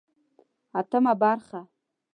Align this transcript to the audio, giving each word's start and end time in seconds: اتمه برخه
اتمه 0.79 1.13
برخه 1.21 1.61